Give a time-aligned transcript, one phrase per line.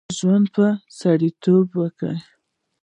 [0.17, 0.65] ژوند په
[0.99, 2.13] سړیتوب وکړه.